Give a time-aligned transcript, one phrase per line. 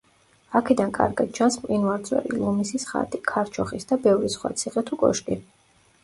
[0.59, 5.39] აქედან კარგად ჩანს მყინვარწვერი, ლომისის ხატი, ქარჩოხის და ბევრი სხვა ციხე თუ კოშკი.